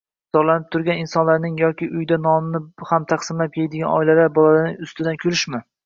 zorlanib 0.35 0.77
yurgan 0.77 1.01
insonlarning 1.01 1.61
yoki 1.65 1.91
uyda 1.99 2.19
nonni 2.25 2.63
ham 2.93 3.07
taqsimlab 3.15 3.63
yeydigan 3.63 3.95
oilalar 4.01 4.35
bolalarining 4.41 4.85
ustidan 4.91 5.27
kulishmi? 5.27 5.67